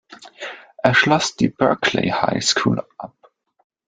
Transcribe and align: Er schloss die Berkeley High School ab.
Er 0.77 0.95
schloss 0.95 1.35
die 1.35 1.49
Berkeley 1.49 2.09
High 2.09 2.43
School 2.43 2.83
ab. 2.97 3.13